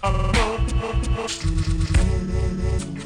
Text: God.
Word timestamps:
God. 0.00 2.97